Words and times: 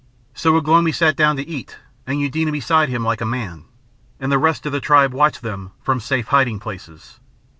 So 0.33 0.57
Ugh 0.57 0.67
lomi 0.67 0.91
sat 0.91 1.15
down 1.15 1.35
to 1.37 1.47
eat, 1.47 1.77
and 2.07 2.19
Eudena 2.19 2.51
beside 2.51 2.89
him 2.89 3.03
like 3.03 3.21
a 3.21 3.23
man, 3.23 3.65
and 4.19 4.31
the 4.31 4.39
rest 4.39 4.65
of 4.65 4.71
the 4.71 4.79
tribe 4.79 5.13
watched 5.13 5.43
them 5.43 5.73
from 5.79 5.99
safe 5.99 6.29
hiding 6.29 6.59
places. 6.59 7.19